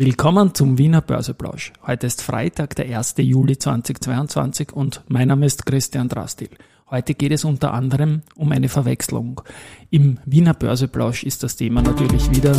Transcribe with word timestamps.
Willkommen 0.00 0.54
zum 0.54 0.78
Wiener 0.78 1.00
Börseplausch. 1.00 1.72
Heute 1.84 2.06
ist 2.06 2.22
Freitag, 2.22 2.76
der 2.76 2.96
1. 2.96 3.16
Juli 3.16 3.58
2022 3.58 4.72
und 4.72 5.02
mein 5.08 5.26
Name 5.26 5.44
ist 5.44 5.66
Christian 5.66 6.08
Drastil. 6.08 6.50
Heute 6.88 7.14
geht 7.14 7.32
es 7.32 7.44
unter 7.44 7.74
anderem 7.74 8.22
um 8.36 8.52
eine 8.52 8.68
Verwechslung. 8.68 9.40
Im 9.90 10.18
Wiener 10.24 10.54
Börseplausch 10.54 11.24
ist 11.24 11.42
das 11.42 11.56
Thema 11.56 11.82
natürlich 11.82 12.30
wieder 12.30 12.54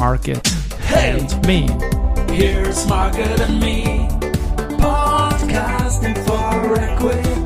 Market 0.00 0.42
hey, 0.88 1.12
and 1.12 1.46
Me. 1.46 1.64
Here's 2.32 2.84
Market 2.88 3.40
and 3.40 3.60
Me. 3.60 4.08
Podcasting 4.76 6.16
for 6.26 6.76
Equity. 6.76 7.39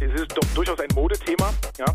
Es 0.00 0.20
ist 0.20 0.36
doch 0.36 0.46
durchaus 0.54 0.78
ein 0.80 0.88
Modethema, 0.94 1.52
ja. 1.78 1.86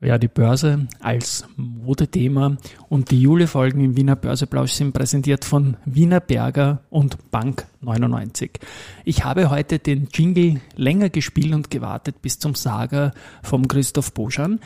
Ja, 0.00 0.18
die 0.18 0.28
Börse 0.28 0.86
als 1.00 1.46
Modethema 1.56 2.58
und 2.90 3.10
die 3.10 3.22
Juli-Folgen 3.22 3.82
im 3.82 3.96
Wiener 3.96 4.16
Börseplausch 4.16 4.72
sind 4.72 4.92
präsentiert 4.92 5.46
von 5.46 5.78
Wiener 5.86 6.20
Berger 6.20 6.82
und 6.90 7.30
Bank 7.30 7.66
99. 7.80 8.60
Ich 9.06 9.24
habe 9.24 9.48
heute 9.48 9.78
den 9.78 10.08
Jingle 10.12 10.60
länger 10.76 11.08
gespielt 11.08 11.54
und 11.54 11.70
gewartet 11.70 12.20
bis 12.20 12.38
zum 12.38 12.54
Saga 12.54 13.12
vom 13.42 13.66
Christoph 13.66 14.12
Boschan, 14.12 14.60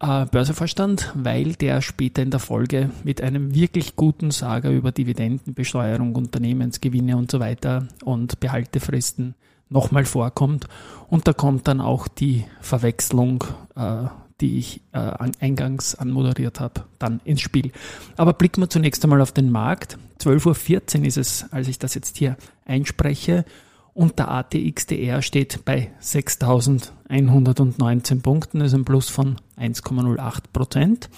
äh, 0.00 0.26
Börsevorstand, 0.26 1.12
weil 1.14 1.52
der 1.52 1.82
später 1.82 2.22
in 2.22 2.32
der 2.32 2.40
Folge 2.40 2.90
mit 3.04 3.20
einem 3.20 3.54
wirklich 3.54 3.94
guten 3.94 4.32
Saga 4.32 4.70
über 4.70 4.90
Dividendenbesteuerung, 4.90 6.16
Unternehmensgewinne 6.16 7.16
und 7.16 7.30
so 7.30 7.38
weiter 7.38 7.86
und 8.04 8.40
Behaltefristen 8.40 9.36
nochmal 9.70 10.04
vorkommt. 10.04 10.68
Und 11.08 11.26
da 11.26 11.32
kommt 11.32 11.66
dann 11.66 11.80
auch 11.80 12.06
die 12.06 12.44
Verwechslung 12.60 13.42
äh, 13.74 14.06
die 14.40 14.58
ich 14.58 14.80
äh, 14.92 15.12
eingangs 15.38 15.94
anmoderiert 15.94 16.58
habe, 16.60 16.84
dann 16.98 17.20
ins 17.24 17.40
Spiel. 17.40 17.70
Aber 18.16 18.32
blicken 18.32 18.62
wir 18.62 18.70
zunächst 18.70 19.04
einmal 19.04 19.20
auf 19.20 19.32
den 19.32 19.50
Markt. 19.50 19.98
12.14 20.20 21.00
Uhr 21.00 21.06
ist 21.06 21.18
es, 21.18 21.46
als 21.50 21.68
ich 21.68 21.78
das 21.78 21.94
jetzt 21.94 22.16
hier 22.16 22.36
einspreche. 22.64 23.44
Und 23.92 24.18
der 24.18 24.30
ATXDR 24.30 25.20
steht 25.20 25.64
bei 25.64 25.90
6.119 26.00 28.22
Punkten, 28.22 28.60
das 28.60 28.68
ist 28.68 28.74
ein 28.74 28.84
Plus 28.84 29.08
von 29.08 29.34
1,08 29.58 30.42
Prozent. 30.52 31.10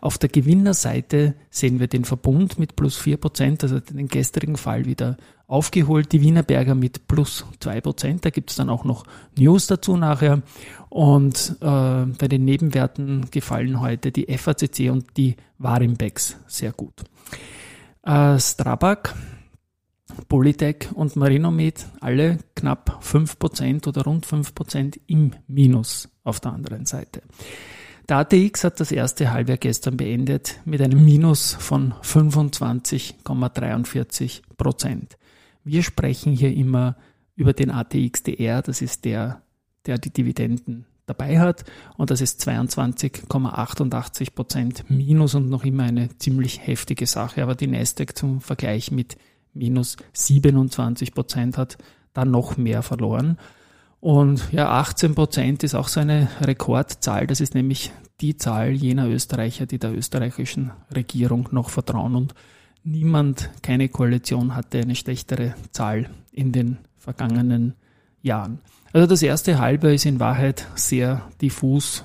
Auf 0.00 0.18
der 0.18 0.28
Gewinnerseite 0.28 1.34
sehen 1.50 1.80
wir 1.80 1.86
den 1.86 2.04
Verbund 2.04 2.58
mit 2.58 2.76
plus 2.76 2.96
4 2.96 3.16
Prozent, 3.16 3.62
also 3.62 3.80
den 3.80 4.08
gestrigen 4.08 4.56
Fall 4.56 4.84
wieder 4.84 5.16
aufgeholt. 5.46 6.12
Die 6.12 6.20
Wienerberger 6.20 6.74
mit 6.74 7.06
plus 7.08 7.44
2 7.60 7.80
Prozent. 7.80 8.24
Da 8.24 8.30
gibt 8.30 8.50
es 8.50 8.56
dann 8.56 8.70
auch 8.70 8.84
noch 8.84 9.04
News 9.36 9.66
dazu 9.66 9.96
nachher. 9.96 10.42
Und 10.88 11.56
äh, 11.60 11.64
bei 11.64 12.28
den 12.28 12.44
Nebenwerten 12.44 13.30
gefallen 13.30 13.80
heute 13.80 14.12
die 14.12 14.26
FACC 14.36 14.90
und 14.90 15.16
die 15.16 15.36
Warimbex 15.58 16.36
sehr 16.46 16.72
gut. 16.72 17.04
Äh, 18.02 18.38
Strabag, 18.38 19.14
Polytech 20.28 20.90
und 20.94 21.16
Marinomed 21.16 21.86
alle 22.00 22.38
knapp 22.54 23.02
5% 23.02 23.88
oder 23.88 24.02
rund 24.04 24.26
5% 24.26 25.00
im 25.06 25.32
Minus 25.46 26.08
auf 26.24 26.40
der 26.40 26.52
anderen 26.52 26.86
Seite. 26.86 27.22
Der 28.08 28.18
ATX 28.18 28.62
hat 28.62 28.78
das 28.78 28.92
erste 28.92 29.32
Halbjahr 29.32 29.58
gestern 29.58 29.96
beendet 29.96 30.60
mit 30.64 30.80
einem 30.80 31.04
Minus 31.04 31.54
von 31.54 31.92
25,43 32.04 34.42
Prozent. 34.56 35.18
Wir 35.64 35.82
sprechen 35.82 36.32
hier 36.32 36.54
immer 36.54 36.94
über 37.34 37.52
den 37.52 37.72
ATXDR, 37.72 38.62
das 38.62 38.80
ist 38.80 39.04
der, 39.04 39.42
der 39.86 39.98
die 39.98 40.12
Dividenden 40.12 40.86
dabei 41.06 41.40
hat 41.40 41.64
und 41.96 42.12
das 42.12 42.20
ist 42.20 42.48
22,88 42.48 44.32
Prozent 44.32 44.88
Minus 44.88 45.34
und 45.34 45.48
noch 45.48 45.64
immer 45.64 45.82
eine 45.82 46.16
ziemlich 46.18 46.64
heftige 46.64 47.06
Sache. 47.06 47.42
Aber 47.42 47.56
die 47.56 47.66
Nasdaq 47.66 48.16
zum 48.16 48.40
Vergleich 48.40 48.92
mit 48.92 49.16
minus 49.52 49.96
27 50.12 51.12
Prozent 51.12 51.58
hat 51.58 51.76
da 52.12 52.24
noch 52.24 52.56
mehr 52.56 52.82
verloren. 52.82 53.36
Und 54.06 54.52
ja, 54.52 54.70
18 54.70 55.16
Prozent 55.16 55.64
ist 55.64 55.74
auch 55.74 55.88
so 55.88 55.98
eine 55.98 56.28
Rekordzahl. 56.40 57.26
Das 57.26 57.40
ist 57.40 57.56
nämlich 57.56 57.90
die 58.20 58.36
Zahl 58.36 58.70
jener 58.70 59.08
Österreicher, 59.08 59.66
die 59.66 59.80
der 59.80 59.92
österreichischen 59.92 60.70
Regierung 60.94 61.48
noch 61.50 61.70
vertrauen. 61.70 62.14
Und 62.14 62.32
niemand, 62.84 63.50
keine 63.62 63.88
Koalition 63.88 64.54
hatte 64.54 64.78
eine 64.78 64.94
schlechtere 64.94 65.56
Zahl 65.72 66.08
in 66.30 66.52
den 66.52 66.78
vergangenen 66.96 67.74
Jahren. 68.22 68.60
Also 68.92 69.08
das 69.08 69.24
erste 69.24 69.58
Halbe 69.58 69.92
ist 69.92 70.06
in 70.06 70.20
Wahrheit 70.20 70.68
sehr 70.76 71.28
diffus 71.40 72.04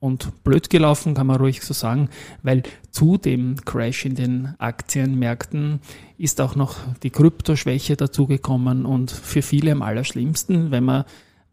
und 0.00 0.44
blöd 0.44 0.70
gelaufen, 0.70 1.12
kann 1.12 1.26
man 1.26 1.36
ruhig 1.36 1.60
so 1.60 1.74
sagen, 1.74 2.08
weil 2.42 2.62
zu 2.90 3.18
dem 3.18 3.56
Crash 3.66 4.06
in 4.06 4.14
den 4.14 4.54
Aktienmärkten 4.56 5.80
ist 6.16 6.40
auch 6.40 6.56
noch 6.56 6.76
die 7.02 7.10
Kryptoschwäche 7.10 7.98
dazugekommen 7.98 8.86
und 8.86 9.10
für 9.10 9.42
viele 9.42 9.72
am 9.72 9.82
allerschlimmsten, 9.82 10.70
wenn 10.70 10.84
man 10.84 11.04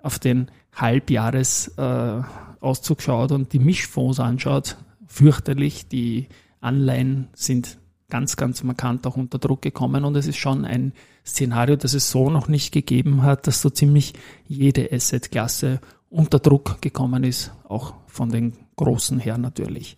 auf 0.01 0.19
den 0.19 0.51
Halbjahresauszug 0.73 2.99
äh, 2.99 3.01
schaut 3.01 3.31
und 3.31 3.53
die 3.53 3.59
Mischfonds 3.59 4.19
anschaut, 4.19 4.77
fürchterlich. 5.05 5.87
Die 5.87 6.27
Anleihen 6.59 7.29
sind 7.33 7.77
ganz, 8.09 8.35
ganz 8.35 8.63
markant 8.63 9.07
auch 9.07 9.17
unter 9.17 9.39
Druck 9.39 9.61
gekommen 9.61 10.05
und 10.05 10.15
es 10.15 10.27
ist 10.27 10.37
schon 10.37 10.65
ein 10.65 10.93
Szenario, 11.25 11.75
das 11.75 11.93
es 11.93 12.11
so 12.11 12.29
noch 12.29 12.47
nicht 12.47 12.71
gegeben 12.71 13.23
hat, 13.23 13.47
dass 13.47 13.61
so 13.61 13.69
ziemlich 13.69 14.13
jede 14.47 14.91
Assetklasse 14.91 15.79
unter 16.09 16.39
Druck 16.39 16.81
gekommen 16.81 17.23
ist, 17.23 17.51
auch 17.63 17.93
von 18.07 18.29
den 18.29 18.53
großen 18.75 19.19
her 19.19 19.37
natürlich. 19.37 19.97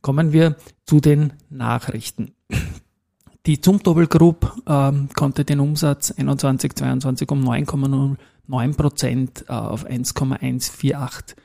Kommen 0.00 0.32
wir 0.32 0.56
zu 0.84 1.00
den 1.00 1.34
Nachrichten. 1.50 2.32
Die 3.46 3.60
Zumtobel 3.60 4.06
Group 4.06 4.50
ähm, 4.66 5.10
konnte 5.14 5.44
den 5.44 5.60
Umsatz 5.60 6.12
21-22 6.12 7.30
um 7.30 7.46
9,0 7.46 8.16
9 8.46 8.74
Prozent 8.74 9.44
äh, 9.48 9.52
auf 9.52 9.84
1,148 9.84 11.36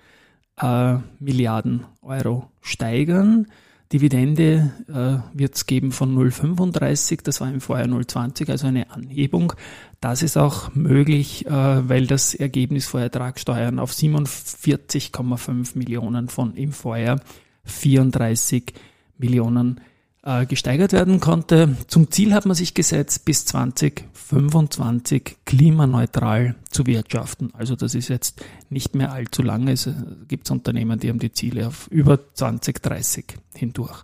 äh, 0.61 0.97
Milliarden 1.19 1.85
Euro 2.01 2.49
steigern. 2.61 3.47
Dividende 3.91 4.71
äh, 4.87 5.37
wird 5.37 5.55
es 5.55 5.65
geben 5.65 5.91
von 5.91 6.15
0,35, 6.15 7.23
das 7.23 7.41
war 7.41 7.51
im 7.51 7.59
Vorjahr 7.59 7.87
0,20, 7.87 8.51
also 8.51 8.67
eine 8.67 8.91
Anhebung. 8.91 9.53
Das 9.99 10.21
ist 10.21 10.37
auch 10.37 10.75
möglich, 10.75 11.47
äh, 11.47 11.49
weil 11.89 12.05
das 12.05 12.35
Ergebnis 12.35 12.85
vor 12.85 13.01
Ertragssteuern 13.01 13.79
auf 13.79 13.91
47,5 13.91 15.75
Millionen 15.75 16.29
von 16.29 16.53
im 16.55 16.71
Vorjahr 16.71 17.19
34 17.63 18.73
Millionen 19.17 19.81
äh, 20.29 20.45
gesteigert 20.45 20.93
werden 20.93 21.19
konnte. 21.19 21.75
Zum 21.87 22.11
Ziel 22.11 22.33
hat 22.35 22.45
man 22.45 22.55
sich 22.55 22.75
gesetzt, 22.75 23.25
bis 23.25 23.45
2025 23.45 25.37
klimaneutral 25.43 26.55
zu 26.69 26.85
wirtschaften. 26.85 27.49
Also 27.53 27.75
das 27.75 27.95
ist 27.95 28.09
jetzt 28.09 28.43
nicht 28.69 28.93
mehr 28.93 29.11
allzu 29.11 29.41
lange. 29.41 29.71
Es 29.71 29.87
äh, 29.87 29.93
gibt 30.27 30.51
Unternehmen, 30.51 30.99
die 30.99 31.09
haben 31.09 31.17
die 31.17 31.31
Ziele 31.31 31.67
auf 31.67 31.87
über 31.87 32.19
2030 32.33 33.25
hindurch. 33.55 34.03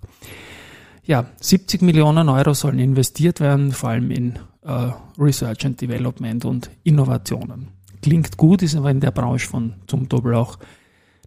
Ja, 1.03 1.27
70 1.39 1.83
Millionen 1.83 2.29
Euro 2.29 2.55
sollen 2.55 2.79
investiert 2.79 3.39
werden, 3.39 3.71
vor 3.71 3.89
allem 3.89 4.09
in 4.09 4.39
äh, 4.63 4.91
Research 5.19 5.63
and 5.67 5.79
Development 5.79 6.43
und 6.45 6.71
Innovationen. 6.83 7.67
Klingt 8.01 8.37
gut, 8.37 8.63
ist 8.63 8.75
aber 8.75 8.89
in 8.89 8.99
der 8.99 9.11
Branche 9.11 9.47
von 9.47 9.73
zum 9.85 10.09
Doppel 10.09 10.33
auch 10.33 10.57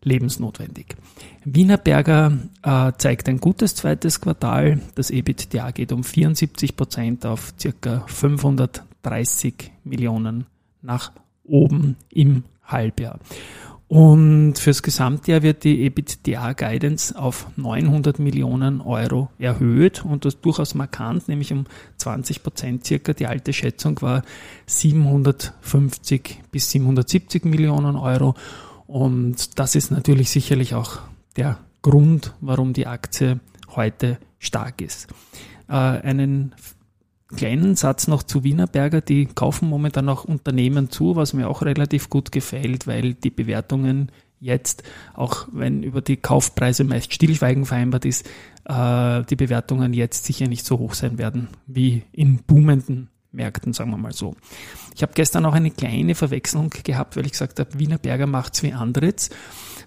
lebensnotwendig. 0.03 0.97
Wienerberger 1.44 2.39
äh, 2.62 2.92
zeigt 2.98 3.28
ein 3.28 3.41
gutes 3.41 3.74
zweites 3.74 4.21
Quartal. 4.21 4.80
Das 4.95 5.10
EBITDA 5.10 5.71
geht 5.71 5.92
um 5.92 6.04
74 6.04 6.77
Prozent 6.77 7.27
auf 7.27 7.54
circa 7.59 8.04
530 8.06 9.72
Millionen 9.84 10.47
nach 10.83 11.12
oben 11.45 11.97
im 12.10 12.45
Halbjahr. 12.65 13.18
Und 13.89 14.59
fürs 14.59 14.83
Gesamtjahr 14.83 15.42
wird 15.42 15.65
die 15.65 15.86
EBITDA-Guidance 15.86 17.18
auf 17.18 17.47
900 17.56 18.18
Millionen 18.18 18.83
Euro 18.83 19.30
erhöht 19.39 20.04
und 20.04 20.27
das 20.27 20.42
durchaus 20.42 20.74
markant, 20.74 21.27
nämlich 21.27 21.54
um 21.54 21.65
20 21.97 22.42
Prozent 22.42 22.84
circa. 22.84 23.15
Die 23.15 23.27
alte 23.27 23.54
Schätzung 23.54 24.01
war 24.03 24.24
750 24.66 26.42
bis 26.51 26.71
770 26.71 27.47
Millionen 27.47 27.97
Euro 27.97 28.34
und 28.89 29.59
das 29.59 29.75
ist 29.75 29.91
natürlich 29.91 30.31
sicherlich 30.31 30.75
auch 30.75 30.99
der 31.37 31.59
Grund, 31.83 32.35
warum 32.41 32.73
die 32.73 32.87
Aktie 32.87 33.39
heute 33.77 34.19
stark 34.39 34.81
ist. 34.81 35.09
Äh, 35.69 35.75
einen 35.75 36.55
kleinen 37.37 37.77
Satz 37.77 38.09
noch 38.09 38.23
zu 38.23 38.45
Wienerberger. 38.45 39.03
Die 39.03 39.27
kaufen 39.27 39.69
momentan 39.69 40.09
auch 40.09 40.25
Unternehmen 40.25 40.91
zu, 40.91 41.17
was 41.17 41.35
mir 41.35 41.49
auch 41.49 41.61
relativ 41.61 42.09
gut 42.09 42.33
gefällt, 42.33 42.87
weil 42.87 43.13
die 43.13 43.31
Bewertungen 43.31 44.11
jetzt, 44.41 44.85
auch 45.13 45.49
wenn 45.53 45.83
über 45.83 46.01
die 46.01 46.17
Kaufpreise 46.17 46.85
meist 46.85 47.13
Stillschweigen 47.13 47.67
vereinbart 47.67 48.07
ist, 48.07 48.27
äh, 48.65 49.23
die 49.25 49.37
Bewertungen 49.37 49.93
jetzt 49.93 50.25
sicher 50.25 50.49
nicht 50.49 50.65
so 50.65 50.79
hoch 50.79 50.95
sein 50.95 51.19
werden 51.19 51.49
wie 51.67 52.05
in 52.13 52.39
boomenden 52.39 53.11
Märkten, 53.39 53.73
sagen 53.73 53.91
wir 53.91 53.97
mal 53.97 54.13
so. 54.13 54.35
Ich 54.95 55.03
habe 55.03 55.13
gestern 55.15 55.47
auch 55.47 55.55
eine 55.55 55.71
kleine 55.71 56.15
Verwechslung 56.15 56.71
gehabt, 56.83 57.17
weil 57.17 57.25
ich 57.25 57.33
gesagt 57.33 57.59
habe, 57.61 57.79
Wiener 57.79 57.99
Berger 57.99 58.27
macht's 58.27 58.63
wie 58.63 58.73
Andritz. 58.73 59.31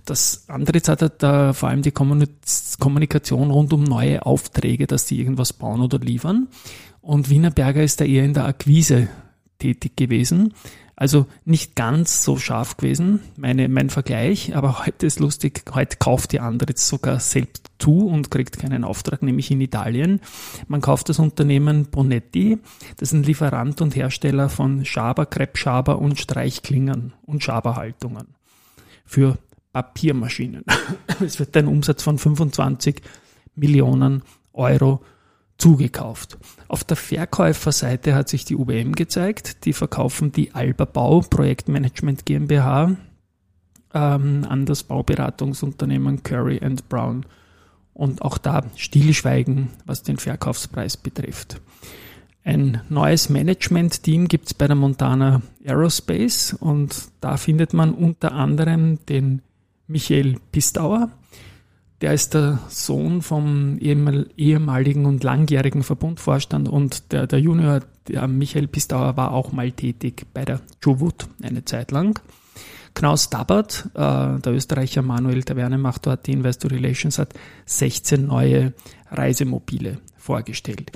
Das 0.06 0.46
Andritz 0.48 0.88
hat 0.88 1.22
da 1.22 1.54
vor 1.54 1.70
allem 1.70 1.84
die 1.84 1.92
Kommunikation 1.92 3.52
rund 3.52 3.74
um 3.74 3.84
neue 3.84 4.26
Aufträge, 4.26 4.88
dass 4.88 5.08
sie 5.08 5.20
irgendwas 5.20 5.54
bauen 5.54 5.82
oder 5.82 6.00
liefern. 6.00 6.48
Und 7.02 7.30
Wiener 7.30 7.52
Berger 7.52 7.84
ist 7.84 8.02
da 8.02 8.06
eher 8.06 8.24
in 8.24 8.34
der 8.34 8.46
Akquise 8.46 9.10
tätig 9.60 9.96
gewesen. 9.96 10.54
Also 11.02 11.26
nicht 11.46 11.76
ganz 11.76 12.24
so 12.24 12.38
scharf 12.38 12.78
gewesen, 12.78 13.22
meine, 13.36 13.68
mein 13.70 13.90
Vergleich, 13.90 14.56
aber 14.56 14.86
heute 14.86 15.08
ist 15.08 15.20
lustig, 15.20 15.64
heute 15.74 15.98
kauft 15.98 16.32
die 16.32 16.40
andere 16.40 16.70
jetzt 16.70 16.88
sogar 16.88 17.20
selbst 17.20 17.72
zu 17.80 18.06
und 18.06 18.30
kriegt 18.30 18.60
keinen 18.60 18.84
Auftrag, 18.84 19.24
nämlich 19.24 19.50
in 19.50 19.62
Italien. 19.62 20.22
Man 20.68 20.80
kauft 20.80 21.10
das 21.10 21.18
Unternehmen 21.18 21.88
Bonetti, 21.88 22.60
das 22.98 23.10
ist 23.10 23.14
ein 23.14 23.24
Lieferant 23.24 23.82
und 23.82 23.96
Hersteller 23.96 24.48
von 24.48 24.86
Schaber, 24.86 25.26
Kreppschaber 25.26 25.98
und 25.98 26.20
Streichklingern 26.20 27.14
und 27.24 27.44
Schaberhaltungen 27.44 28.36
für 29.04 29.40
Papiermaschinen. 29.74 30.66
Es 31.20 31.40
wird 31.40 31.58
ein 31.58 31.66
Umsatz 31.66 32.04
von 32.04 32.20
25 32.20 33.02
Millionen 33.56 34.22
Euro 34.54 35.02
zugekauft. 35.62 36.40
Auf 36.68 36.84
der 36.84 36.98
Verkäuferseite 36.98 38.16
hat 38.16 38.30
sich 38.30 38.46
die 38.46 38.56
UBM 38.56 38.94
gezeigt. 38.94 39.66
Die 39.66 39.74
verkaufen 39.74 40.32
die 40.32 40.56
Alba 40.56 40.86
Bau 40.86 41.22
Projektmanagement 41.22 42.26
GmbH 42.26 42.96
ähm, 43.94 44.46
an 44.50 44.66
das 44.66 44.82
Bauberatungsunternehmen 44.82 46.24
Curry 46.24 46.60
and 46.64 46.90
Brown. 46.90 47.28
Und 47.94 48.24
auch 48.24 48.40
da 48.40 48.64
Stillschweigen, 48.76 49.68
was 49.86 50.02
den 50.02 50.18
Verkaufspreis 50.18 50.98
betrifft. 50.98 51.62
Ein 52.44 52.82
neues 52.90 53.30
Management-Team 53.30 54.28
gibt 54.30 54.48
es 54.48 54.56
bei 54.56 54.66
der 54.66 54.76
Montana 54.76 55.44
Aerospace 55.64 56.54
und 56.54 57.10
da 57.20 57.38
findet 57.38 57.74
man 57.74 57.94
unter 57.94 58.32
anderem 58.32 58.98
den 59.06 59.44
Michael 59.86 60.38
Pistauer, 60.52 61.12
der 62.02 62.14
ist 62.14 62.34
der 62.34 62.60
Sohn 62.68 63.22
vom 63.22 63.78
ehemaligen 63.78 65.06
und 65.06 65.24
langjährigen 65.24 65.84
Verbundvorstand 65.84 66.68
und 66.68 67.12
der, 67.12 67.28
der 67.28 67.40
Junior, 67.40 67.82
der 68.08 68.28
Michael 68.28 68.68
Pistauer, 68.68 69.18
war 69.18 69.32
auch 69.34 69.52
mal 69.52 69.72
tätig 69.72 70.26
bei 70.34 70.44
der 70.44 70.62
Juvut 70.84 71.28
eine 71.44 71.64
Zeit 71.64 71.92
lang. 71.92 72.20
Knaus 72.94 73.30
Dabbert, 73.30 73.90
äh, 73.94 74.40
der 74.40 74.54
Österreicher 74.54 75.02
Manuel 75.02 75.44
Taverne 75.44 75.78
macht 75.78 76.08
dort 76.08 76.28
die 76.28 76.34
Investor 76.34 76.72
Relations, 76.72 77.20
hat 77.20 77.34
16 77.66 78.26
neue 78.26 78.74
Reisemobile 79.12 80.00
vorgestellt. 80.18 80.92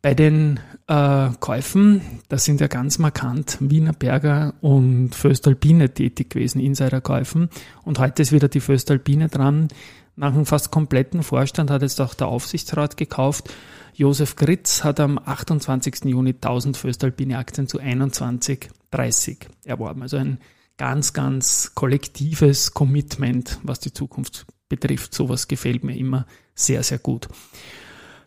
Bei 0.00 0.14
den 0.14 0.60
äh, 0.86 1.28
Käufen, 1.40 2.00
das 2.28 2.44
sind 2.44 2.60
ja 2.60 2.68
ganz 2.68 2.98
markant 2.98 3.58
Wiener 3.60 3.92
Berger 3.92 4.54
und 4.60 5.14
Föstalpine 5.14 5.92
tätig 5.92 6.30
gewesen, 6.30 6.60
Insiderkäufen. 6.60 7.50
Und 7.82 7.98
heute 7.98 8.22
ist 8.22 8.32
wieder 8.32 8.48
die 8.48 8.60
Föstalpine 8.60 9.28
dran. 9.28 9.68
Nach 10.18 10.34
einem 10.34 10.46
fast 10.46 10.72
kompletten 10.72 11.22
Vorstand 11.22 11.70
hat 11.70 11.82
jetzt 11.82 12.00
auch 12.00 12.12
der 12.12 12.26
Aufsichtsrat 12.26 12.96
gekauft. 12.96 13.54
Josef 13.94 14.34
Gritz 14.34 14.82
hat 14.82 14.98
am 14.98 15.16
28. 15.16 16.06
Juni 16.06 16.30
1000 16.30 16.76
Föstalpine 16.76 17.38
Aktien 17.38 17.68
zu 17.68 17.78
21,30 17.78 19.36
erworben. 19.64 20.02
Also 20.02 20.16
ein 20.16 20.38
ganz, 20.76 21.12
ganz 21.12 21.70
kollektives 21.76 22.74
Commitment, 22.74 23.60
was 23.62 23.78
die 23.78 23.92
Zukunft 23.92 24.46
betrifft. 24.68 25.14
Sowas 25.14 25.46
gefällt 25.46 25.84
mir 25.84 25.96
immer 25.96 26.26
sehr, 26.52 26.82
sehr 26.82 26.98
gut. 26.98 27.28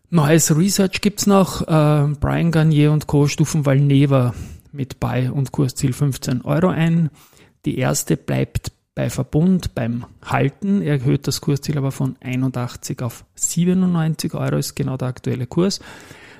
Neues 0.09 0.55
Research 0.55 1.01
gibt's 1.01 1.27
noch. 1.27 1.61
Äh, 1.63 2.15
Brian 2.21 2.51
Garnier 2.51 2.93
und 2.93 3.07
Co. 3.07 3.27
stufen 3.27 3.65
Valneva 3.65 4.33
mit 4.71 5.01
Buy 5.01 5.27
und 5.27 5.51
Kursziel 5.51 5.91
15 5.91 6.43
Euro 6.43 6.69
ein. 6.69 7.09
Die 7.65 7.77
erste 7.77 8.15
bleibt 8.15 8.71
bei 8.95 9.09
Verbund 9.09 9.73
beim 9.73 10.05
Halten 10.23 10.81
erhöht 10.81 11.27
das 11.27 11.41
Kursziel 11.41 11.77
aber 11.77 11.91
von 11.91 12.17
81 12.21 13.01
auf 13.01 13.25
97 13.35 14.33
Euro, 14.33 14.57
ist 14.57 14.75
genau 14.75 14.97
der 14.97 15.07
aktuelle 15.07 15.47
Kurs. 15.47 15.79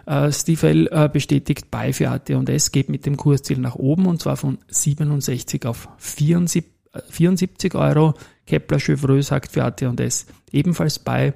Äh, 0.06 0.32
Stiefel 0.32 0.90
äh, 0.92 1.08
bestätigt 1.08 1.72
bei 1.72 1.94
für 1.94 2.10
AT&S 2.10 2.72
geht 2.72 2.90
mit 2.90 3.06
dem 3.06 3.18
Kursziel 3.18 3.60
nach 3.60 3.76
oben 3.76 4.06
und 4.06 4.22
zwar 4.22 4.36
von 4.36 4.58
67 4.68 5.66
auf 5.66 5.88
74, 5.98 6.66
74 7.10 7.76
Euro. 7.76 8.16
Kepler 8.46 8.80
Chevreux 8.80 9.28
sagt 9.28 9.52
für 9.52 9.64
AT&S 9.64 10.26
ebenfalls 10.52 11.00
bei, 11.00 11.34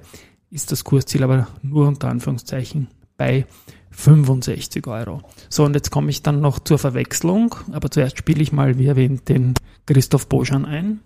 ist 0.50 0.70
das 0.70 0.84
Kursziel 0.84 1.22
aber 1.22 1.48
nur 1.62 1.86
unter 1.88 2.08
Anführungszeichen 2.08 2.88
bei 3.16 3.46
65 3.90 4.86
Euro. 4.86 5.22
So, 5.48 5.64
und 5.64 5.74
jetzt 5.74 5.90
komme 5.90 6.10
ich 6.10 6.22
dann 6.22 6.40
noch 6.40 6.58
zur 6.58 6.78
Verwechslung, 6.78 7.54
aber 7.72 7.90
zuerst 7.90 8.18
spiele 8.18 8.42
ich 8.42 8.52
mal, 8.52 8.78
wie 8.78 8.86
erwähnt, 8.86 9.28
den 9.28 9.54
Christoph 9.86 10.28
Boschan 10.28 10.64
ein. 10.64 11.00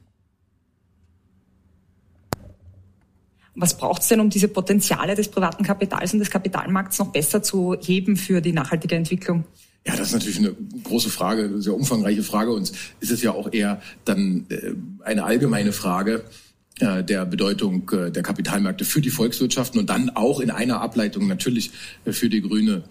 Was 3.54 3.76
braucht 3.76 4.02
es 4.02 4.08
denn, 4.08 4.20
um 4.20 4.30
diese 4.30 4.48
Potenziale 4.48 5.14
des 5.14 5.28
privaten 5.28 5.64
Kapitals 5.64 6.12
und 6.12 6.18
des 6.20 6.30
Kapitalmarkts 6.30 6.98
noch 6.98 7.12
besser 7.12 7.42
zu 7.42 7.76
heben 7.80 8.16
für 8.16 8.40
die 8.40 8.52
nachhaltige 8.52 8.96
Entwicklung? 8.96 9.44
Ja, 9.86 9.96
das 9.96 10.08
ist 10.08 10.12
natürlich 10.12 10.38
eine 10.38 10.54
große 10.82 11.10
Frage, 11.10 11.44
eine 11.44 11.62
sehr 11.62 11.74
umfangreiche 11.74 12.22
Frage 12.22 12.52
und 12.52 12.70
ist 13.00 13.10
es 13.10 13.22
ja 13.22 13.32
auch 13.32 13.52
eher 13.52 13.80
dann 14.04 14.46
äh, 14.50 14.74
eine 15.04 15.24
allgemeine 15.24 15.72
Frage 15.72 16.24
der 16.80 17.26
Bedeutung 17.26 17.90
äh, 17.90 18.10
der 18.10 18.22
Kapitalmärkte 18.22 18.84
für 18.84 19.00
die 19.00 19.10
Volkswirtschaften 19.10 19.80
und 19.80 19.90
dann 19.90 20.10
auch 20.10 20.40
in 20.40 20.50
einer 20.50 20.80
Ableitung 20.80 21.26
natürlich 21.26 21.70
für 22.04 22.28
die 22.28 22.42
grüne 22.42 22.84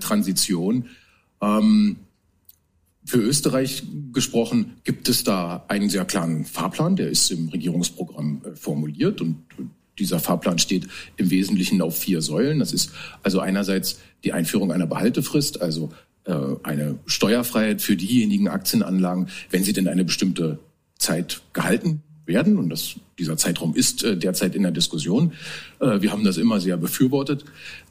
Transition. 0.00 0.86
Ähm, 1.42 1.96
für 3.04 3.18
Österreich 3.18 3.84
gesprochen 4.12 4.74
gibt 4.84 5.08
es 5.08 5.24
da 5.24 5.64
einen 5.68 5.88
sehr 5.88 6.04
klaren 6.04 6.44
Fahrplan, 6.44 6.96
der 6.96 7.08
ist 7.08 7.30
im 7.30 7.48
Regierungsprogramm 7.48 8.42
formuliert 8.54 9.20
und 9.20 9.36
dieser 9.98 10.20
Fahrplan 10.20 10.58
steht 10.58 10.86
im 11.16 11.30
Wesentlichen 11.30 11.80
auf 11.80 11.98
vier 11.98 12.20
Säulen. 12.20 12.58
Das 12.58 12.72
ist 12.72 12.92
also 13.22 13.40
einerseits 13.40 13.98
die 14.24 14.32
Einführung 14.32 14.72
einer 14.72 14.86
Behaltefrist, 14.86 15.60
also 15.60 15.90
äh, 16.24 16.34
eine 16.62 16.98
Steuerfreiheit 17.06 17.80
für 17.80 17.96
diejenigen 17.96 18.48
Aktienanlagen, 18.48 19.28
wenn 19.50 19.64
sie 19.64 19.72
denn 19.72 19.88
eine 19.88 20.04
bestimmte 20.04 20.58
Zeit 20.98 21.40
gehalten 21.52 22.02
werden. 22.28 22.58
Und 22.58 22.68
das, 22.68 22.96
dieser 23.18 23.36
Zeitraum 23.36 23.74
ist 23.74 24.04
äh, 24.04 24.16
derzeit 24.16 24.54
in 24.54 24.62
der 24.62 24.72
Diskussion. 24.72 25.32
Äh, 25.80 26.00
wir 26.02 26.12
haben 26.12 26.24
das 26.24 26.36
immer 26.36 26.60
sehr 26.60 26.76
befürwortet, 26.76 27.44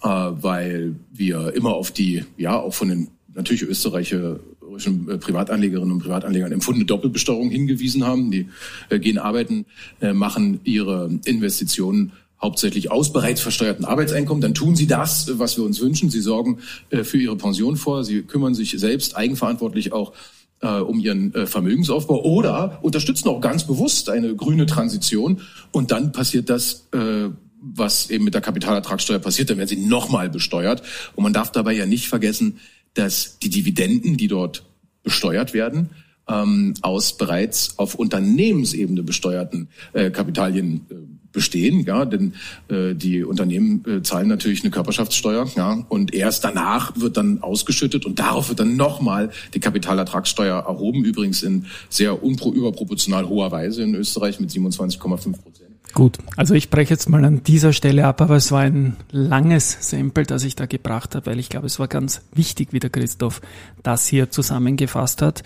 äh, 0.04 0.08
weil 0.08 0.96
wir 1.12 1.54
immer 1.54 1.74
auf 1.74 1.92
die, 1.92 2.24
ja, 2.38 2.58
auch 2.58 2.74
von 2.74 2.90
den 2.90 3.08
natürlich 3.34 3.64
Österreicher 3.64 4.40
äh, 4.62 5.18
Privatanlegerinnen 5.18 5.94
und 5.94 6.00
Privatanlegern 6.00 6.52
empfundene 6.52 6.86
Doppelbesteuerung 6.86 7.50
hingewiesen 7.50 8.06
haben. 8.06 8.32
Die 8.32 8.50
äh, 8.90 9.00
gehen 9.00 9.18
arbeiten, 9.18 9.66
äh, 10.02 10.14
machen 10.14 10.60
ihre 10.64 11.10
Investitionen 11.26 12.12
hauptsächlich 12.42 12.92
aus 12.92 13.14
bereits 13.14 13.42
versteuerten 13.42 13.84
Arbeitseinkommen, 13.84 14.42
dann 14.42 14.54
tun 14.54 14.76
sie 14.76 14.86
das, 14.86 15.40
was 15.40 15.58
wir 15.58 15.64
uns 15.64 15.82
wünschen. 15.82 16.12
Sie 16.12 16.22
sorgen 16.22 16.60
für 16.92 17.18
ihre 17.18 17.36
Pension 17.36 17.78
vor, 17.78 18.04
sie 18.04 18.22
kümmern 18.22 18.54
sich 18.54 18.76
selbst 18.78 19.18
eigenverantwortlich 19.18 19.92
auch 19.92 20.14
äh, 20.62 20.68
um 20.68 21.00
ihren 21.00 21.34
äh, 21.34 21.46
Vermögensaufbau 21.46 22.24
oder 22.24 22.80
unterstützen 22.82 23.30
auch 23.30 23.42
ganz 23.42 23.66
bewusst 23.66 24.10
eine 24.10 24.36
grüne 24.36 24.66
Transition. 24.66 25.42
Und 25.72 25.92
dann 25.92 26.12
passiert 26.12 26.50
das, 26.50 26.88
äh, 26.94 27.30
was 27.62 28.10
eben 28.10 28.24
mit 28.24 28.34
der 28.34 28.42
Kapitalertragssteuer 28.42 29.20
passiert, 29.20 29.50
dann 29.50 29.58
werden 29.58 29.70
sie 29.70 29.78
nochmal 29.78 30.30
besteuert. 30.30 30.82
Und 31.16 31.24
man 31.24 31.34
darf 31.34 31.52
dabei 31.52 31.74
ja 31.74 31.86
nicht 31.86 32.08
vergessen, 32.08 32.60
dass 32.94 33.40
die 33.40 33.50
Dividenden, 33.50 34.18
die 34.18 34.28
dort 34.28 34.64
besteuert 35.04 35.54
werden, 35.54 35.90
ähm, 36.28 36.74
aus 36.82 37.18
bereits 37.18 37.78
auf 37.78 37.96
Unternehmensebene 37.96 39.04
besteuerten 39.04 39.70
äh, 39.94 40.10
Kapitalien 40.12 40.86
äh, 40.90 40.96
bestehen, 41.32 41.86
ja, 41.86 42.06
denn 42.06 42.34
äh, 42.68 42.96
die 42.96 43.24
Unternehmen 43.24 43.84
äh, 43.86 44.02
zahlen 44.02 44.28
natürlich 44.28 44.64
eine 44.64 44.72
Körperschaftssteuer, 44.72 45.48
ja, 45.56 45.86
und 45.88 46.14
erst 46.14 46.44
danach 46.44 47.00
wird 47.00 47.16
dann 47.16 47.44
ausgeschüttet 47.44 48.06
und 48.08 48.18
darauf 48.18 48.50
wird 48.50 48.60
dann 48.60 48.76
nochmal 48.76 49.30
die 49.54 49.60
Kapitalertragssteuer 49.60 50.64
erhoben, 50.64 51.06
übrigens 51.06 51.44
in 51.44 51.66
sehr 51.90 52.18
überproportional 52.24 53.30
hoher 53.30 53.52
Weise 53.52 53.84
in 53.84 53.94
Österreich 53.94 54.40
mit 54.40 54.50
27,5 54.50 54.98
Prozent. 55.08 55.68
Gut, 55.94 56.18
also 56.36 56.54
ich 56.54 56.70
breche 56.70 56.94
jetzt 56.94 57.10
mal 57.10 57.24
an 57.24 57.44
dieser 57.44 57.74
Stelle 57.74 58.06
ab, 58.06 58.22
aber 58.22 58.36
es 58.36 58.52
war 58.52 58.62
ein 58.62 58.98
langes 59.12 59.78
Sample, 59.82 60.26
das 60.26 60.44
ich 60.44 60.56
da 60.56 60.66
gebracht 60.66 61.16
habe, 61.16 61.28
weil 61.28 61.40
ich 61.40 61.50
glaube, 61.50 61.68
es 61.68 61.80
war 61.80 61.88
ganz 61.88 62.22
wichtig, 62.34 62.70
wie 62.72 62.80
der 62.80 62.90
Christoph 62.90 63.42
das 63.84 64.08
hier 64.08 64.30
zusammengefasst 64.30 65.22
hat. 65.22 65.44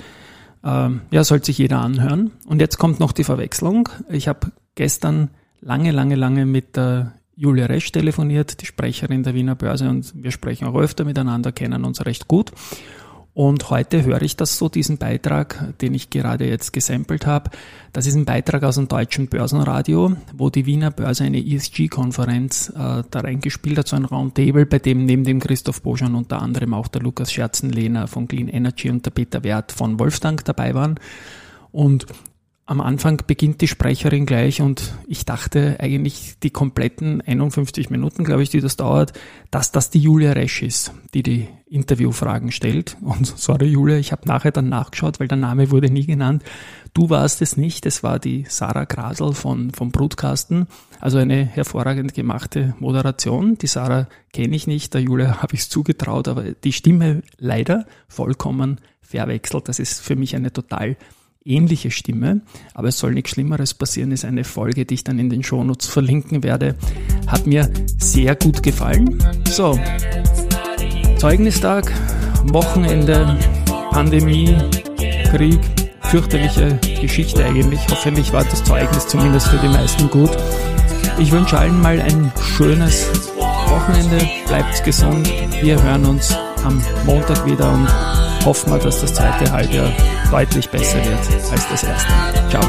Ähm, 0.63 1.01
ja, 1.11 1.23
sollte 1.23 1.47
sich 1.47 1.57
jeder 1.57 1.79
anhören. 1.79 2.31
Und 2.45 2.59
jetzt 2.59 2.77
kommt 2.77 2.99
noch 2.99 3.11
die 3.11 3.23
Verwechslung. 3.23 3.89
Ich 4.09 4.27
habe 4.27 4.51
gestern 4.75 5.29
lange, 5.59 5.91
lange, 5.91 6.15
lange 6.15 6.45
mit 6.45 6.75
der 6.75 7.13
Julia 7.35 7.65
Resch 7.65 7.91
telefoniert, 7.91 8.61
die 8.61 8.65
Sprecherin 8.65 9.23
der 9.23 9.33
Wiener 9.33 9.55
Börse, 9.55 9.89
und 9.89 10.13
wir 10.15 10.31
sprechen 10.31 10.67
auch 10.67 10.75
öfter 10.75 11.05
miteinander, 11.05 11.51
kennen 11.51 11.85
uns 11.85 12.05
recht 12.05 12.27
gut. 12.27 12.51
Und 13.33 13.69
heute 13.69 14.03
höre 14.03 14.21
ich 14.23 14.35
das 14.35 14.57
so, 14.57 14.67
diesen 14.67 14.97
Beitrag, 14.97 15.77
den 15.79 15.93
ich 15.93 16.09
gerade 16.09 16.45
jetzt 16.47 16.73
gesampelt 16.73 17.25
habe. 17.25 17.50
Das 17.93 18.05
ist 18.05 18.15
ein 18.15 18.25
Beitrag 18.25 18.63
aus 18.63 18.75
dem 18.75 18.89
deutschen 18.89 19.27
Börsenradio, 19.27 20.17
wo 20.35 20.50
die 20.50 20.65
Wiener 20.65 20.91
Börse 20.91 21.23
eine 21.23 21.39
ESG-Konferenz 21.39 22.69
äh, 22.69 23.03
da 23.09 23.19
reingespielt 23.21 23.77
hat, 23.77 23.88
so 23.88 23.95
ein 23.95 24.03
Roundtable, 24.03 24.65
bei 24.65 24.79
dem 24.79 25.05
neben 25.05 25.23
dem 25.23 25.39
Christoph 25.39 25.81
Boschan 25.81 26.15
unter 26.15 26.41
anderem 26.41 26.73
auch 26.73 26.89
der 26.89 27.01
Lukas 27.01 27.31
Scherzenlehner 27.31 28.07
von 28.07 28.27
Clean 28.27 28.50
Energy 28.50 28.89
und 28.89 29.05
der 29.05 29.11
Peter 29.11 29.43
Wert 29.45 29.71
von 29.71 29.97
Wolfgang 29.97 30.43
dabei 30.43 30.73
waren. 30.73 31.00
Und 31.71 32.05
am 32.71 32.79
Anfang 32.79 33.21
beginnt 33.27 33.59
die 33.59 33.67
Sprecherin 33.67 34.25
gleich 34.25 34.61
und 34.61 34.93
ich 35.05 35.25
dachte 35.25 35.75
eigentlich 35.81 36.35
die 36.41 36.51
kompletten 36.51 37.19
51 37.19 37.89
Minuten, 37.89 38.23
glaube 38.23 38.43
ich, 38.43 38.49
die 38.49 38.61
das 38.61 38.77
dauert, 38.77 39.11
dass 39.51 39.73
das 39.73 39.89
die 39.89 39.99
Julia 39.99 40.31
Resch 40.31 40.61
ist, 40.63 40.93
die 41.13 41.21
die 41.21 41.49
Interviewfragen 41.69 42.53
stellt. 42.53 42.95
Und 43.01 43.27
sorry 43.35 43.65
Julia, 43.65 43.97
ich 43.97 44.13
habe 44.13 44.25
nachher 44.25 44.53
dann 44.53 44.69
nachgeschaut, 44.69 45.19
weil 45.19 45.27
der 45.27 45.37
Name 45.37 45.69
wurde 45.69 45.91
nie 45.91 46.05
genannt. 46.05 46.45
Du 46.93 47.09
warst 47.09 47.41
es 47.41 47.57
nicht, 47.57 47.85
es 47.85 48.03
war 48.03 48.19
die 48.19 48.45
Sarah 48.47 48.85
Grasel 48.85 49.33
von, 49.33 49.71
vom 49.71 49.91
Brutkasten. 49.91 50.67
Also 51.01 51.17
eine 51.17 51.43
hervorragend 51.43 52.13
gemachte 52.13 52.73
Moderation. 52.79 53.57
Die 53.57 53.67
Sarah 53.67 54.07
kenne 54.31 54.55
ich 54.55 54.65
nicht, 54.65 54.93
der 54.93 55.01
Julia 55.01 55.41
habe 55.41 55.55
ich 55.55 55.59
es 55.59 55.69
zugetraut, 55.69 56.29
aber 56.29 56.43
die 56.43 56.71
Stimme 56.71 57.21
leider 57.37 57.85
vollkommen 58.07 58.79
verwechselt. 59.01 59.67
Das 59.67 59.79
ist 59.79 59.99
für 59.99 60.15
mich 60.15 60.37
eine 60.37 60.53
total 60.53 60.95
ähnliche 61.45 61.91
Stimme, 61.91 62.41
aber 62.74 62.89
es 62.89 62.98
soll 62.98 63.13
nichts 63.13 63.31
Schlimmeres 63.31 63.74
passieren, 63.74 64.12
ist 64.12 64.25
eine 64.25 64.43
Folge, 64.43 64.86
die 64.86 64.95
ich 64.95 65.03
dann 65.03 65.19
in 65.19 65.29
den 65.29 65.43
Shownotes 65.43 65.88
verlinken 65.88 66.43
werde. 66.43 66.75
Hat 67.27 67.48
mir 67.48 67.69
sehr 67.98 68.36
gut 68.36 68.63
gefallen. 68.63 69.17
So, 69.50 69.79
Zeugnistag, 71.17 71.91
Wochenende, 72.45 73.38
Pandemie, 73.91 74.55
Krieg, 75.29 75.60
fürchterliche 76.01 76.79
Geschichte 77.00 77.45
eigentlich. 77.45 77.79
Hoffentlich 77.89 78.33
war 78.33 78.43
das 78.43 78.63
Zeugnis 78.63 79.07
zumindest 79.07 79.48
für 79.48 79.57
die 79.57 79.67
meisten 79.67 80.10
gut. 80.10 80.31
Ich 81.19 81.31
wünsche 81.31 81.57
allen 81.57 81.81
mal 81.81 82.01
ein 82.01 82.31
schönes 82.41 83.07
Wochenende, 83.38 84.27
bleibt 84.48 84.83
gesund. 84.83 85.31
Wir 85.62 85.81
hören 85.81 86.05
uns 86.05 86.36
am 86.63 86.81
Montag 87.05 87.45
wieder 87.45 87.71
und 87.71 87.87
hoffen 88.45 88.71
wir, 88.71 88.79
dass 88.79 89.01
das 89.01 89.13
zweite 89.13 89.51
Halbjahr 89.51 89.91
deutlich 90.29 90.69
besser 90.69 91.03
wird 91.03 91.51
als 91.51 91.67
das 91.69 91.83
erste. 91.83 92.11
Ciao. 92.49 92.63